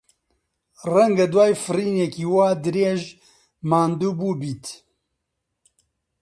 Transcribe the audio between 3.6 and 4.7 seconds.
ماندوو بووبیت.